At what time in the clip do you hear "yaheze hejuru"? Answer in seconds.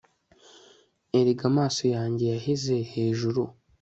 2.33-3.41